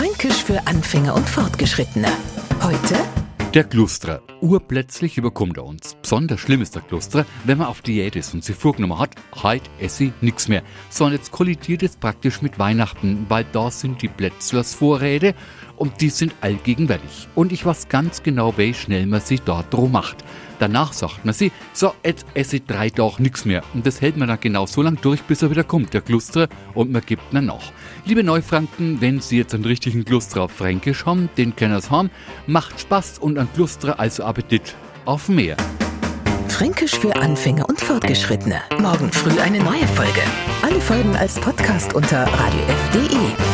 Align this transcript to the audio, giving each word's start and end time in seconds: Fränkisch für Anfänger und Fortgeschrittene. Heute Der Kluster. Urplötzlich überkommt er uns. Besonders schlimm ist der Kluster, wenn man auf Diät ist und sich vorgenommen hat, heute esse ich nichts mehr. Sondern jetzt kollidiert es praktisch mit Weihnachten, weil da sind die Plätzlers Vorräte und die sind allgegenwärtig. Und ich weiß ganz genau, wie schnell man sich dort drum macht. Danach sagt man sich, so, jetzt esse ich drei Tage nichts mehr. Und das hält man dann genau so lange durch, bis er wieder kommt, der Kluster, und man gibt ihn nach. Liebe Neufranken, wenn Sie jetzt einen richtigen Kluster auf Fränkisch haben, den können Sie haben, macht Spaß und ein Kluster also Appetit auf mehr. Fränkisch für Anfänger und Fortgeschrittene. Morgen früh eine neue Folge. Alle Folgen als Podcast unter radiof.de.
Fränkisch 0.00 0.42
für 0.44 0.66
Anfänger 0.66 1.14
und 1.14 1.28
Fortgeschrittene. 1.28 2.08
Heute 2.62 2.94
Der 3.52 3.64
Kluster. 3.64 4.22
Urplötzlich 4.40 5.18
überkommt 5.18 5.58
er 5.58 5.66
uns. 5.66 5.94
Besonders 6.00 6.40
schlimm 6.40 6.62
ist 6.62 6.74
der 6.74 6.80
Kluster, 6.80 7.26
wenn 7.44 7.58
man 7.58 7.66
auf 7.66 7.82
Diät 7.82 8.16
ist 8.16 8.32
und 8.32 8.42
sich 8.42 8.56
vorgenommen 8.56 8.98
hat, 8.98 9.16
heute 9.42 9.68
esse 9.78 10.04
ich 10.04 10.12
nichts 10.22 10.48
mehr. 10.48 10.62
Sondern 10.88 11.18
jetzt 11.18 11.32
kollidiert 11.32 11.82
es 11.82 11.98
praktisch 11.98 12.40
mit 12.40 12.58
Weihnachten, 12.58 13.26
weil 13.28 13.44
da 13.52 13.70
sind 13.70 14.00
die 14.00 14.08
Plätzlers 14.08 14.74
Vorräte 14.74 15.34
und 15.76 16.00
die 16.00 16.08
sind 16.08 16.34
allgegenwärtig. 16.40 17.28
Und 17.34 17.52
ich 17.52 17.66
weiß 17.66 17.90
ganz 17.90 18.22
genau, 18.22 18.56
wie 18.56 18.72
schnell 18.72 19.04
man 19.04 19.20
sich 19.20 19.42
dort 19.42 19.70
drum 19.70 19.92
macht. 19.92 20.24
Danach 20.60 20.92
sagt 20.92 21.24
man 21.24 21.32
sich, 21.32 21.52
so, 21.72 21.94
jetzt 22.04 22.26
esse 22.34 22.56
ich 22.56 22.66
drei 22.66 22.90
Tage 22.90 23.22
nichts 23.22 23.46
mehr. 23.46 23.62
Und 23.72 23.86
das 23.86 24.02
hält 24.02 24.18
man 24.18 24.28
dann 24.28 24.38
genau 24.38 24.66
so 24.66 24.82
lange 24.82 24.98
durch, 24.98 25.22
bis 25.22 25.40
er 25.40 25.50
wieder 25.50 25.64
kommt, 25.64 25.94
der 25.94 26.02
Kluster, 26.02 26.48
und 26.74 26.92
man 26.92 27.02
gibt 27.04 27.32
ihn 27.32 27.46
nach. 27.46 27.72
Liebe 28.04 28.22
Neufranken, 28.22 29.00
wenn 29.00 29.20
Sie 29.20 29.38
jetzt 29.38 29.54
einen 29.54 29.64
richtigen 29.64 30.04
Kluster 30.04 30.42
auf 30.42 30.52
Fränkisch 30.52 31.06
haben, 31.06 31.30
den 31.38 31.56
können 31.56 31.80
Sie 31.80 31.90
haben, 31.90 32.10
macht 32.46 32.78
Spaß 32.78 33.20
und 33.20 33.38
ein 33.38 33.48
Kluster 33.54 33.98
also 33.98 34.22
Appetit 34.24 34.74
auf 35.06 35.30
mehr. 35.30 35.56
Fränkisch 36.48 36.98
für 36.98 37.16
Anfänger 37.16 37.66
und 37.66 37.80
Fortgeschrittene. 37.80 38.60
Morgen 38.80 39.10
früh 39.12 39.40
eine 39.40 39.60
neue 39.60 39.86
Folge. 39.88 40.20
Alle 40.60 40.80
Folgen 40.80 41.16
als 41.16 41.40
Podcast 41.40 41.94
unter 41.94 42.24
radiof.de. 42.24 43.49